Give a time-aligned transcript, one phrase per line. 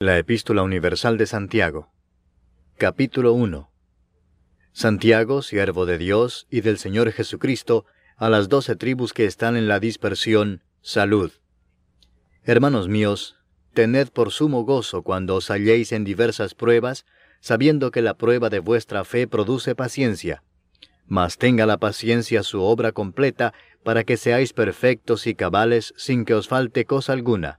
[0.00, 1.90] La Epístola Universal de Santiago,
[2.76, 3.68] capítulo 1.
[4.70, 7.84] Santiago, siervo de Dios y del Señor Jesucristo,
[8.16, 11.32] a las doce tribus que están en la dispersión, salud.
[12.44, 13.38] Hermanos míos,
[13.74, 17.04] tened por sumo gozo cuando os halléis en diversas pruebas,
[17.40, 20.44] sabiendo que la prueba de vuestra fe produce paciencia.
[21.06, 26.34] Mas tenga la paciencia su obra completa, para que seáis perfectos y cabales sin que
[26.34, 27.58] os falte cosa alguna.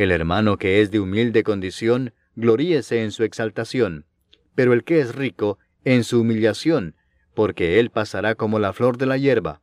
[0.00, 4.06] El hermano que es de humilde condición, gloríese en su exaltación,
[4.54, 6.96] pero el que es rico, en su humillación,
[7.34, 9.60] porque él pasará como la flor de la hierba.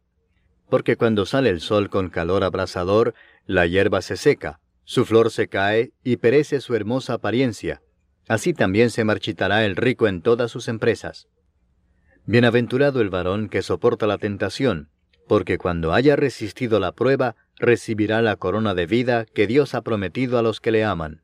[0.70, 3.16] Porque cuando sale el sol con calor abrasador,
[3.48, 7.82] la hierba se seca, su flor se cae y perece su hermosa apariencia.
[8.28, 11.28] Así también se marchitará el rico en todas sus empresas.
[12.28, 14.92] Bienaventurado el varón que soporta la tentación,
[15.28, 20.38] porque cuando haya resistido la prueba, recibirá la corona de vida que Dios ha prometido
[20.38, 21.22] a los que le aman.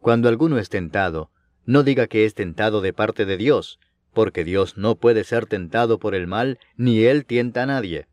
[0.00, 1.30] Cuando alguno es tentado,
[1.64, 3.78] no diga que es tentado de parte de Dios,
[4.12, 8.06] porque Dios no puede ser tentado por el mal, ni Él tienta a nadie,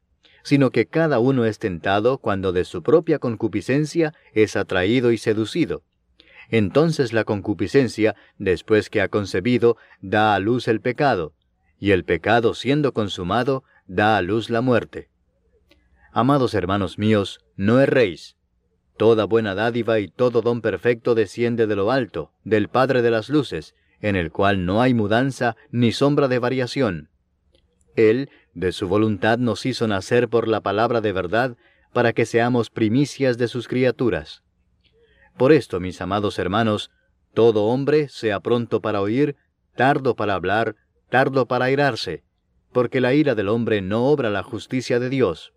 [0.44, 5.84] sino que cada uno es tentado cuando de su propia concupiscencia es atraído y seducido.
[6.50, 11.34] Entonces la concupiscencia, después que ha concebido, da a luz el pecado,
[11.80, 15.10] y el pecado siendo consumado, da a luz la muerte.
[16.18, 18.38] Amados hermanos míos, no erréis.
[18.96, 23.28] Toda buena dádiva y todo don perfecto desciende de lo alto, del Padre de las
[23.28, 27.10] Luces, en el cual no hay mudanza ni sombra de variación.
[27.98, 31.58] Él, de su voluntad, nos hizo nacer por la palabra de verdad,
[31.92, 34.42] para que seamos primicias de sus criaturas.
[35.36, 36.92] Por esto, mis amados hermanos,
[37.34, 39.36] todo hombre sea pronto para oír,
[39.76, 40.78] tardo para hablar,
[41.10, 42.24] tardo para airarse,
[42.72, 45.52] porque la ira del hombre no obra la justicia de Dios.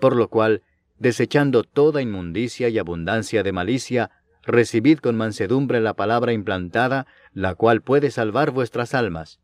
[0.00, 0.62] Por lo cual,
[0.98, 4.10] desechando toda inmundicia y abundancia de malicia,
[4.42, 9.40] recibid con mansedumbre la palabra implantada, la cual puede salvar vuestras almas.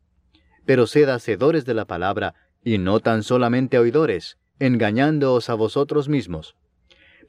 [0.65, 6.55] Pero sed hacedores de la palabra, y no tan solamente oidores, engañándoos a vosotros mismos.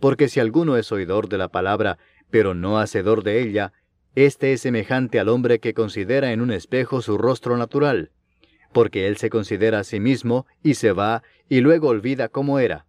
[0.01, 1.99] Porque si alguno es oidor de la palabra,
[2.31, 3.73] pero no hacedor de ella,
[4.15, 8.11] éste es semejante al hombre que considera en un espejo su rostro natural,
[8.73, 12.88] porque él se considera a sí mismo y se va y luego olvida cómo era.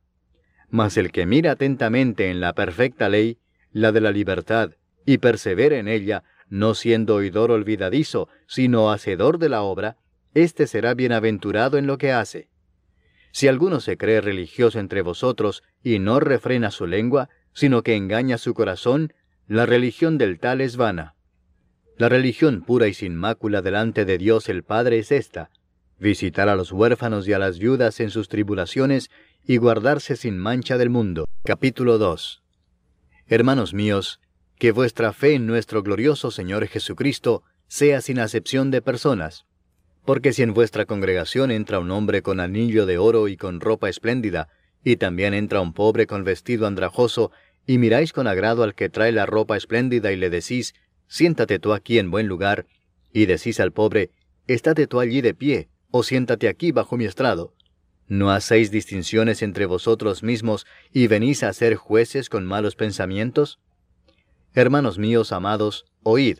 [0.69, 3.39] Mas el que mira atentamente en la perfecta ley,
[3.71, 4.71] la de la libertad,
[5.05, 9.97] y persevera en ella, no siendo oidor olvidadizo, sino hacedor de la obra,
[10.33, 12.49] éste será bienaventurado en lo que hace.
[13.31, 18.37] Si alguno se cree religioso entre vosotros y no refrena su lengua, sino que engaña
[18.37, 19.13] su corazón,
[19.47, 21.15] la religión del tal es vana.
[21.97, 25.49] La religión pura y sin mácula delante de Dios el Padre es esta,
[25.99, 29.11] visitar a los huérfanos y a las viudas en sus tribulaciones
[29.45, 31.25] y guardarse sin mancha del mundo.
[31.43, 32.43] Capítulo 2
[33.27, 34.19] Hermanos míos,
[34.57, 39.45] que vuestra fe en nuestro glorioso Señor Jesucristo sea sin acepción de personas.
[40.05, 43.89] Porque si en vuestra congregación entra un hombre con anillo de oro y con ropa
[43.89, 44.49] espléndida,
[44.83, 47.31] y también entra un pobre con vestido andrajoso,
[47.65, 50.73] y miráis con agrado al que trae la ropa espléndida y le decís,
[51.07, 52.65] siéntate tú aquí en buen lugar,
[53.13, 54.11] y decís al pobre,
[54.47, 57.53] estate tú allí de pie, o siéntate aquí bajo mi estrado.
[58.09, 63.59] ¿No hacéis distinciones entre vosotros mismos y venís a ser jueces con malos pensamientos?
[64.55, 66.39] Hermanos míos amados, oíd.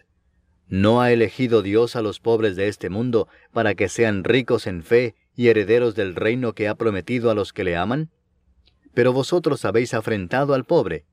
[0.67, 4.81] ¿No ha elegido Dios a los pobres de este mundo para que sean ricos en
[4.81, 8.09] fe y herederos del reino que ha prometido a los que le aman?
[8.95, 11.05] Pero vosotros habéis afrentado al pobre.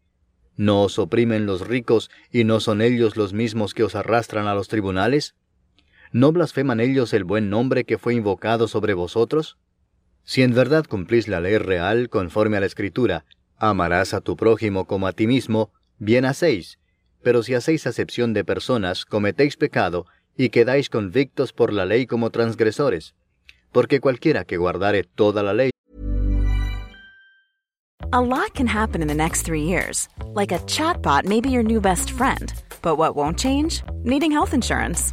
[0.57, 4.55] ¿No os oprimen los ricos y no son ellos los mismos que os arrastran a
[4.55, 5.37] los tribunales?
[6.13, 9.59] ¿No blasfeman ellos el buen nombre que fue invocado sobre vosotros?
[10.27, 13.25] Si en verdad cumplís la ley real conforme a la Escritura,
[13.57, 16.79] amarás a tu prójimo como a ti mismo, bien hacéis.
[17.27, 20.07] pero si hacéis acepción de personas, cometéis pecado,
[20.37, 23.17] y quedáis convictos por la ley como transgresores.
[23.73, 25.71] Porque cualquiera que guardare toda la ley.
[28.13, 30.09] A lot can happen in the next three years.
[30.37, 32.53] Like a chatbot may be your new best friend.
[32.81, 33.83] But what won't change?
[34.05, 35.13] Needing health insurance.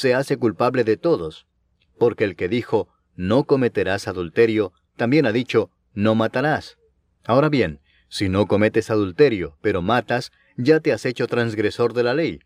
[0.00, 1.46] se hace culpable de todos,
[1.98, 6.78] porque el que dijo, no cometerás adulterio, también ha dicho, no matarás.
[7.24, 12.14] Ahora bien, si no cometes adulterio, pero matas, ya te has hecho transgresor de la
[12.14, 12.40] ley.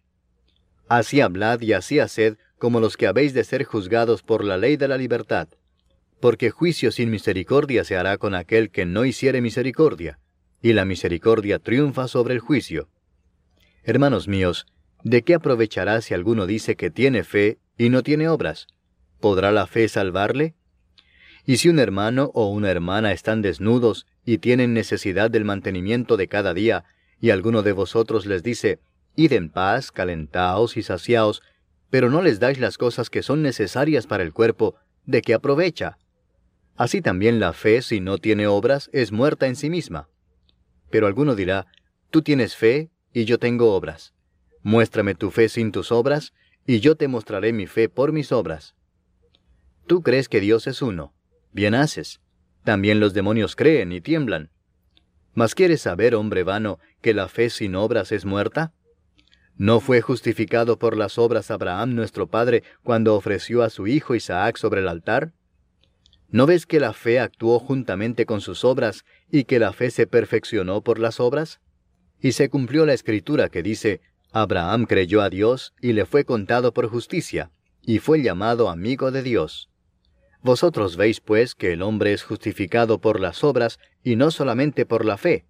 [0.88, 4.76] Así hablad y así haced como los que habéis de ser juzgados por la ley
[4.76, 5.48] de la libertad.
[6.20, 10.18] Porque juicio sin misericordia se hará con aquel que no hiciere misericordia,
[10.60, 12.88] y la misericordia triunfa sobre el juicio.
[13.84, 14.66] Hermanos míos,
[15.04, 18.66] ¿de qué aprovechará si alguno dice que tiene fe y no tiene obras?
[19.20, 20.54] ¿Podrá la fe salvarle?
[21.46, 26.26] Y si un hermano o una hermana están desnudos y tienen necesidad del mantenimiento de
[26.26, 26.84] cada día,
[27.20, 28.80] y alguno de vosotros les dice,
[29.14, 31.42] Id en paz, calentaos y saciaos,
[31.90, 34.74] pero no les dais las cosas que son necesarias para el cuerpo,
[35.04, 35.98] ¿de qué aprovecha?
[36.76, 40.08] Así también la fe, si no tiene obras, es muerta en sí misma.
[40.90, 41.66] Pero alguno dirá,
[42.10, 44.14] Tú tienes fe y yo tengo obras.
[44.64, 46.32] Muéstrame tu fe sin tus obras,
[46.66, 48.75] y yo te mostraré mi fe por mis obras.
[49.87, 51.14] Tú crees que Dios es uno,
[51.55, 52.20] Bien haces.
[52.64, 54.50] También los demonios creen y tiemblan.
[55.34, 58.72] ¿Mas quieres saber, hombre vano, que la fe sin obras es muerta?
[59.56, 64.56] ¿No fue justificado por las obras Abraham nuestro padre cuando ofreció a su hijo Isaac
[64.56, 65.32] sobre el altar?
[66.28, 70.08] ¿No ves que la fe actuó juntamente con sus obras y que la fe se
[70.08, 71.61] perfeccionó por las obras?
[72.20, 74.00] Y se cumplió la escritura que dice,
[74.36, 77.52] Abraham creyó a Dios y le fue contado por justicia,
[77.82, 79.70] y fue llamado amigo de Dios.
[80.42, 85.04] Vosotros veis, pues, que el hombre es justificado por las obras y no solamente por
[85.04, 85.46] la fe.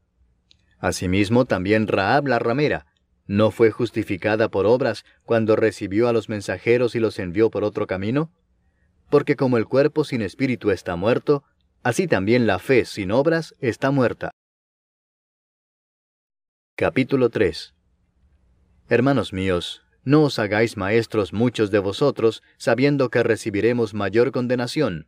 [0.78, 2.84] Asimismo, también Raab la ramera,
[3.26, 7.86] ¿no fue justificada por obras cuando recibió a los mensajeros y los envió por otro
[7.86, 8.32] camino?
[9.08, 11.42] Porque como el cuerpo sin espíritu está muerto,
[11.82, 14.30] así también la fe sin obras está muerta.
[16.76, 17.74] Capítulo 3
[18.88, 25.06] Hermanos míos, no os hagáis maestros muchos de vosotros, sabiendo que recibiremos mayor condenación.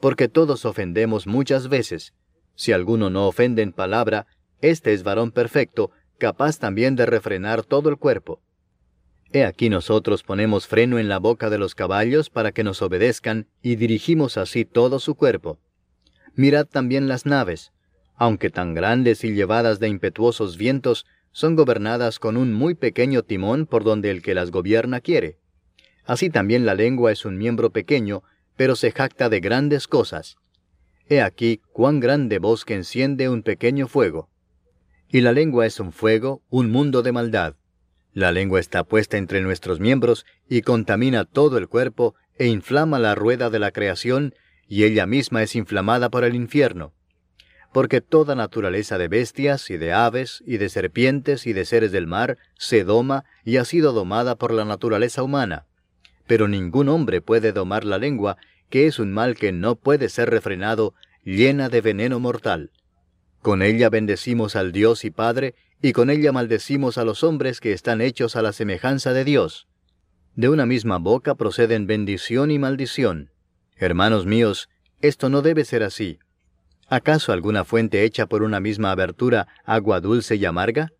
[0.00, 2.12] Porque todos ofendemos muchas veces.
[2.54, 4.26] Si alguno no ofende en palabra,
[4.60, 8.42] este es varón perfecto, capaz también de refrenar todo el cuerpo.
[9.32, 13.46] He aquí nosotros ponemos freno en la boca de los caballos para que nos obedezcan
[13.62, 15.58] y dirigimos así todo su cuerpo.
[16.34, 17.72] Mirad también las naves,
[18.16, 23.66] aunque tan grandes y llevadas de impetuosos vientos, son gobernadas con un muy pequeño timón
[23.66, 25.38] por donde el que las gobierna quiere.
[26.04, 28.22] Así también la lengua es un miembro pequeño,
[28.56, 30.36] pero se jacta de grandes cosas.
[31.08, 34.28] He aquí cuán grande bosque enciende un pequeño fuego.
[35.08, 37.56] Y la lengua es un fuego, un mundo de maldad.
[38.12, 43.14] La lengua está puesta entre nuestros miembros y contamina todo el cuerpo e inflama la
[43.14, 44.34] rueda de la creación,
[44.66, 46.92] y ella misma es inflamada por el infierno
[47.72, 52.06] porque toda naturaleza de bestias y de aves y de serpientes y de seres del
[52.06, 55.66] mar se doma y ha sido domada por la naturaleza humana.
[56.26, 58.36] Pero ningún hombre puede domar la lengua,
[58.70, 60.94] que es un mal que no puede ser refrenado,
[61.24, 62.70] llena de veneno mortal.
[63.42, 67.72] Con ella bendecimos al Dios y Padre, y con ella maldecimos a los hombres que
[67.72, 69.68] están hechos a la semejanza de Dios.
[70.34, 73.30] De una misma boca proceden bendición y maldición.
[73.76, 74.68] Hermanos míos,
[75.00, 76.18] esto no debe ser así.
[76.90, 80.90] ¿Acaso alguna fuente hecha por una misma abertura agua dulce y amarga?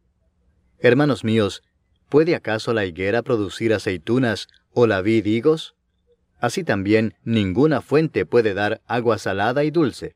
[0.78, 1.62] Hermanos míos,
[2.10, 5.76] ¿puede acaso la higuera producir aceitunas o la vid higos?
[6.40, 10.14] Así también ninguna fuente puede dar agua salada y dulce.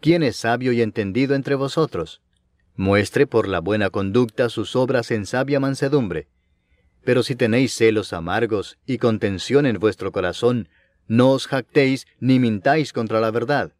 [0.00, 2.22] ¿Quién es sabio y entendido entre vosotros?
[2.76, 6.28] Muestre por la buena conducta sus obras en sabia mansedumbre.
[7.04, 10.68] Pero si tenéis celos amargos y contención en vuestro corazón,
[11.08, 13.72] no os jactéis ni mintáis contra la verdad,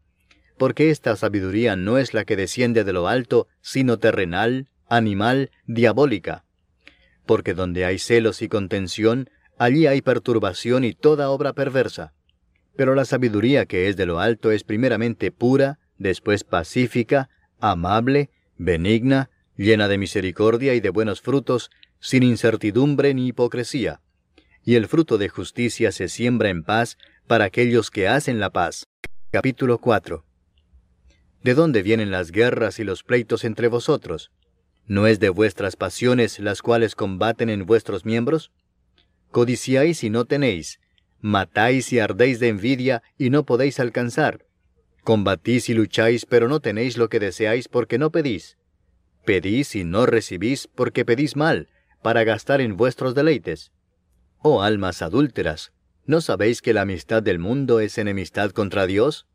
[0.60, 6.44] porque esta sabiduría no es la que desciende de lo alto, sino terrenal, animal, diabólica.
[7.24, 12.12] Porque donde hay celos y contención, allí hay perturbación y toda obra perversa.
[12.76, 19.30] Pero la sabiduría que es de lo alto es primeramente pura, después pacífica, amable, benigna,
[19.56, 24.02] llena de misericordia y de buenos frutos, sin incertidumbre ni hipocresía.
[24.62, 28.88] Y el fruto de justicia se siembra en paz para aquellos que hacen la paz.
[29.30, 30.26] Capítulo 4
[31.42, 34.30] ¿De dónde vienen las guerras y los pleitos entre vosotros?
[34.86, 38.50] ¿No es de vuestras pasiones las cuales combaten en vuestros miembros?
[39.30, 40.80] Codiciáis y no tenéis,
[41.20, 44.44] matáis y ardéis de envidia y no podéis alcanzar.
[45.02, 48.58] Combatís y lucháis, pero no tenéis lo que deseáis porque no pedís.
[49.24, 51.68] Pedís y no recibís porque pedís mal,
[52.02, 53.72] para gastar en vuestros deleites.
[54.42, 55.72] Oh almas adúlteras,
[56.04, 59.26] ¿no sabéis que la amistad del mundo es enemistad contra Dios?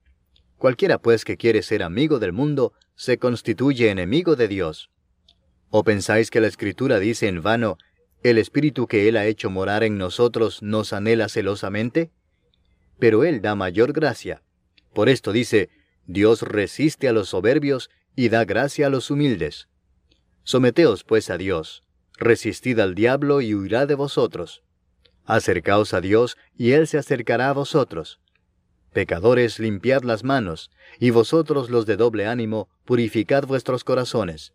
[0.57, 4.89] Cualquiera pues que quiere ser amigo del mundo, se constituye enemigo de Dios.
[5.69, 7.77] ¿O pensáis que la Escritura dice en vano,
[8.23, 12.11] el Espíritu que Él ha hecho morar en nosotros nos anhela celosamente?
[12.97, 14.41] Pero Él da mayor gracia.
[14.93, 15.69] Por esto dice,
[16.07, 19.67] Dios resiste a los soberbios y da gracia a los humildes.
[20.43, 21.83] Someteos pues a Dios,
[22.17, 24.63] resistid al diablo y huirá de vosotros.
[25.25, 28.21] Acercaos a Dios y Él se acercará a vosotros.
[28.95, 30.71] Pecadores, limpiad las manos,
[31.01, 34.53] y vosotros los de doble ánimo, purificad vuestros corazones.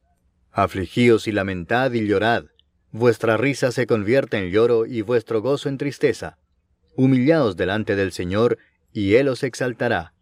[0.50, 2.44] Afligíos y lamentad y llorad,
[2.90, 6.38] vuestra risa se convierte en lloro y vuestro gozo en tristeza.
[6.96, 8.56] Humillaos delante del Señor,
[8.94, 10.14] y Él os exaltará.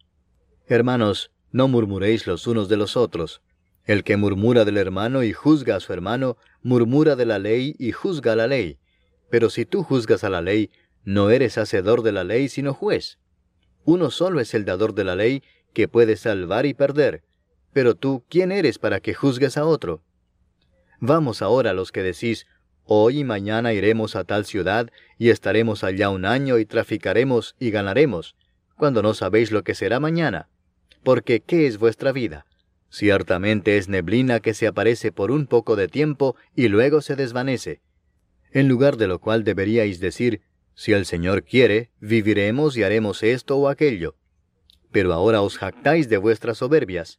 [0.66, 3.40] Hermanos, no murmuréis los unos de los otros.
[3.84, 7.92] El que murmura del hermano y juzga a su hermano, murmura de la ley y
[7.92, 8.80] juzga a la ley.
[9.30, 10.72] Pero si tú juzgas a la ley,
[11.04, 13.20] no eres hacedor de la ley, sino juez.
[13.88, 15.42] Uno solo es el dador de la ley,
[15.72, 17.22] que puede salvar y perder.
[17.72, 20.02] Pero tú, ¿quién eres para que juzgues a otro?
[21.00, 22.46] Vamos ahora los que decís,
[22.84, 27.70] hoy y mañana iremos a tal ciudad, y estaremos allá un año y traficaremos y
[27.70, 28.36] ganaremos,
[28.76, 30.50] cuando no sabéis lo que será mañana.
[31.02, 32.44] Porque ¿qué es vuestra vida?
[32.90, 37.80] Ciertamente es neblina que se aparece por un poco de tiempo y luego se desvanece.
[38.52, 40.42] En lugar de lo cual deberíais decir,
[40.78, 44.14] si el Señor quiere, viviremos y haremos esto o aquello.
[44.92, 47.18] Pero ahora os jactáis de vuestras soberbias.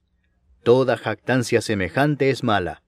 [0.63, 2.84] Toda jactancia semejante es mala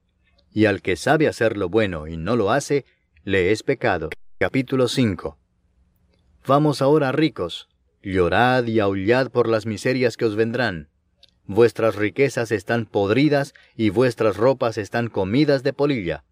[0.50, 2.86] y al que sabe hacer lo bueno y no lo hace,
[3.22, 4.08] le es pecado.
[4.38, 5.38] Capítulo 5
[6.46, 7.68] Vamos ahora ricos,
[8.02, 10.88] llorad y aullad por las miserias que os vendrán.
[11.44, 16.24] Vuestras riquezas están podridas y vuestras ropas están comidas de polilla.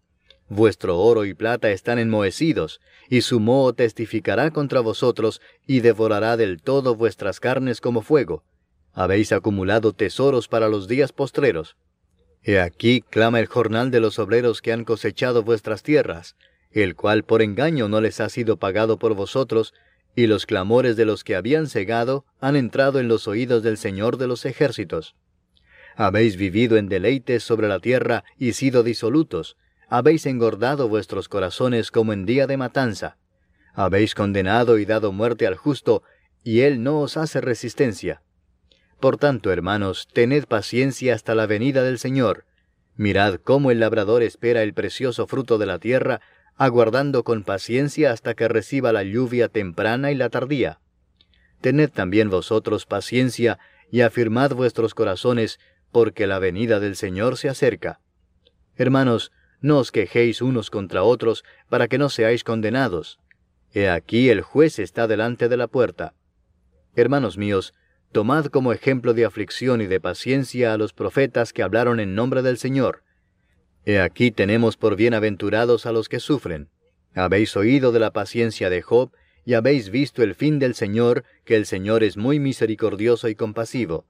[0.53, 6.61] Vuestro oro y plata están enmohecidos, y su moho testificará contra vosotros y devorará del
[6.61, 8.43] todo vuestras carnes como fuego.
[8.91, 11.77] Habéis acumulado tesoros para los días postreros.
[12.43, 16.35] He aquí clama el jornal de los obreros que han cosechado vuestras tierras,
[16.71, 19.73] el cual por engaño no les ha sido pagado por vosotros,
[20.17, 24.17] y los clamores de los que habían cegado han entrado en los oídos del Señor
[24.17, 25.15] de los ejércitos.
[25.95, 29.55] Habéis vivido en deleites sobre la tierra y sido disolutos,
[29.91, 33.17] habéis engordado vuestros corazones como en día de matanza,
[33.73, 36.01] habéis condenado y dado muerte al justo,
[36.45, 38.21] y él no os hace resistencia.
[39.01, 42.45] Por tanto, hermanos, tened paciencia hasta la venida del Señor.
[42.95, 46.21] Mirad cómo el labrador espera el precioso fruto de la tierra,
[46.55, 50.79] aguardando con paciencia hasta que reciba la lluvia temprana y la tardía.
[51.59, 53.59] Tened también vosotros paciencia
[53.91, 55.59] y afirmad vuestros corazones,
[55.91, 57.99] porque la venida del Señor se acerca.
[58.77, 63.19] Hermanos, no os quejéis unos contra otros, para que no seáis condenados.
[63.73, 66.13] He aquí el juez está delante de la puerta.
[66.95, 67.73] Hermanos míos,
[68.11, 72.41] Tomad como ejemplo de aflicción y de paciencia a los profetas que hablaron en nombre
[72.41, 73.03] del Señor.
[73.85, 76.69] He aquí tenemos por bienaventurados a los que sufren.
[77.15, 79.11] Habéis oído de la paciencia de Job,
[79.45, 84.05] y habéis visto el fin del Señor, que el Señor es muy misericordioso y compasivo.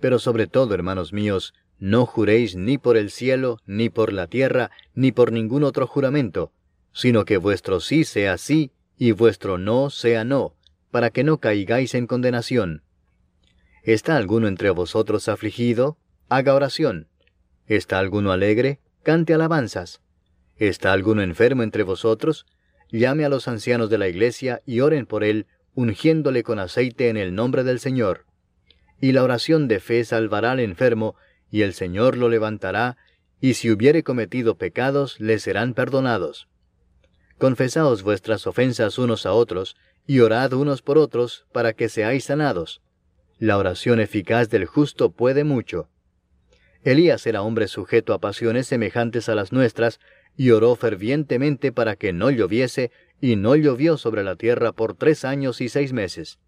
[0.00, 4.70] Pero sobre todo, hermanos míos, no juréis ni por el cielo, ni por la tierra,
[4.94, 6.52] ni por ningún otro juramento,
[6.92, 10.54] sino que vuestro sí sea sí, y vuestro no sea no,
[10.90, 12.82] para que no caigáis en condenación.
[13.82, 15.96] ¿Está alguno entre vosotros afligido?
[16.28, 17.08] Haga oración.
[17.66, 18.78] ¿Está alguno alegre?
[19.02, 20.02] Cante alabanzas.
[20.58, 22.44] ¿Está alguno enfermo entre vosotros?
[22.90, 27.16] Llame a los ancianos de la iglesia y oren por él, ungiéndole con aceite en
[27.16, 28.26] el nombre del Señor.
[29.00, 31.14] Y la oración de fe salvará al enfermo,
[31.50, 32.96] y el Señor lo levantará,
[33.40, 36.48] y si hubiere cometido pecados, le serán perdonados.
[37.38, 39.76] Confesaos vuestras ofensas unos a otros,
[40.06, 42.82] y orad unos por otros, para que seáis sanados.
[43.38, 45.88] La oración eficaz del justo puede mucho.
[46.82, 50.00] Elías era hombre sujeto a pasiones semejantes a las nuestras,
[50.36, 52.90] y oró fervientemente para que no lloviese,
[53.20, 56.38] y no llovió sobre la tierra por tres años y seis meses.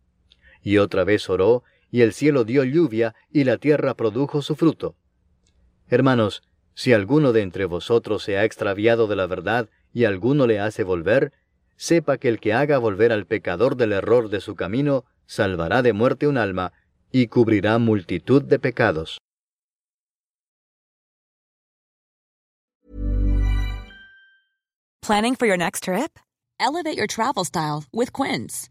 [0.62, 4.96] Y otra vez oró, y el cielo dio lluvia, y la tierra produjo su fruto.
[5.88, 6.42] Hermanos,
[6.74, 10.84] si alguno de entre vosotros se ha extraviado de la verdad, y alguno le hace
[10.84, 11.32] volver,
[11.76, 15.92] sepa que el que haga volver al pecador del error de su camino, salvará de
[15.92, 16.72] muerte un alma,
[17.12, 19.18] y cubrirá multitud de pecados.
[25.02, 26.18] Planning for your next trip?
[26.58, 28.70] Elevate your travel style with Quince.